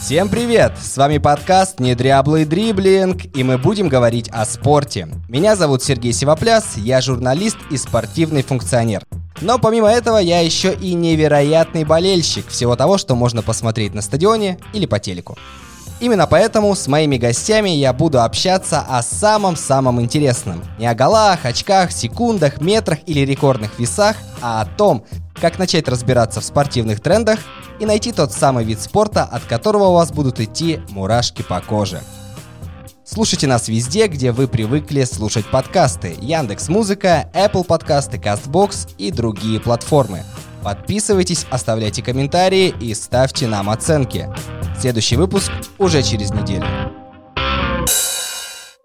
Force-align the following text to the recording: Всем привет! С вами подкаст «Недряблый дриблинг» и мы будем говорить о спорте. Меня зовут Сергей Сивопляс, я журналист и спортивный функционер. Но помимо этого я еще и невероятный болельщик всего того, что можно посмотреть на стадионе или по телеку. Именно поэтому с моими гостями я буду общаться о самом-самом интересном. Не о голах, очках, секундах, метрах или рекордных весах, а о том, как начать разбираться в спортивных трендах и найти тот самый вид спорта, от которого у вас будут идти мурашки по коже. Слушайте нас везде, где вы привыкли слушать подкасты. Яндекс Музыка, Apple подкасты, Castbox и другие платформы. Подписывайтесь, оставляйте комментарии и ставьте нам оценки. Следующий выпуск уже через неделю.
Всем 0.00 0.28
привет! 0.28 0.72
С 0.80 0.96
вами 0.96 1.18
подкаст 1.18 1.80
«Недряблый 1.80 2.44
дриблинг» 2.44 3.36
и 3.36 3.42
мы 3.42 3.58
будем 3.58 3.88
говорить 3.88 4.28
о 4.28 4.44
спорте. 4.44 5.08
Меня 5.28 5.56
зовут 5.56 5.82
Сергей 5.82 6.12
Сивопляс, 6.12 6.76
я 6.76 7.00
журналист 7.00 7.56
и 7.70 7.76
спортивный 7.76 8.42
функционер. 8.42 9.02
Но 9.40 9.58
помимо 9.58 9.88
этого 9.88 10.18
я 10.18 10.40
еще 10.40 10.72
и 10.72 10.94
невероятный 10.94 11.84
болельщик 11.84 12.46
всего 12.46 12.76
того, 12.76 12.96
что 12.96 13.16
можно 13.16 13.42
посмотреть 13.42 13.92
на 13.92 14.00
стадионе 14.00 14.58
или 14.72 14.86
по 14.86 15.00
телеку. 15.00 15.36
Именно 16.00 16.28
поэтому 16.28 16.74
с 16.76 16.86
моими 16.86 17.16
гостями 17.16 17.70
я 17.70 17.92
буду 17.92 18.22
общаться 18.22 18.84
о 18.88 19.02
самом-самом 19.02 20.00
интересном. 20.00 20.62
Не 20.78 20.86
о 20.86 20.94
голах, 20.94 21.44
очках, 21.44 21.90
секундах, 21.90 22.60
метрах 22.60 23.00
или 23.06 23.20
рекордных 23.20 23.76
весах, 23.80 24.16
а 24.40 24.60
о 24.60 24.66
том, 24.66 25.04
как 25.40 25.58
начать 25.58 25.88
разбираться 25.88 26.40
в 26.40 26.44
спортивных 26.44 27.00
трендах 27.00 27.40
и 27.80 27.86
найти 27.86 28.12
тот 28.12 28.32
самый 28.32 28.64
вид 28.64 28.80
спорта, 28.80 29.24
от 29.24 29.44
которого 29.44 29.84
у 29.84 29.94
вас 29.94 30.12
будут 30.12 30.40
идти 30.40 30.80
мурашки 30.90 31.42
по 31.42 31.60
коже. 31.60 32.00
Слушайте 33.04 33.46
нас 33.46 33.68
везде, 33.68 34.06
где 34.06 34.32
вы 34.32 34.48
привыкли 34.48 35.04
слушать 35.04 35.46
подкасты. 35.46 36.14
Яндекс 36.20 36.68
Музыка, 36.68 37.30
Apple 37.32 37.64
подкасты, 37.64 38.18
Castbox 38.18 38.90
и 38.98 39.10
другие 39.10 39.60
платформы. 39.60 40.24
Подписывайтесь, 40.62 41.46
оставляйте 41.50 42.02
комментарии 42.02 42.74
и 42.80 42.92
ставьте 42.92 43.46
нам 43.46 43.70
оценки. 43.70 44.28
Следующий 44.78 45.16
выпуск 45.16 45.50
уже 45.78 46.02
через 46.02 46.30
неделю. 46.30 46.66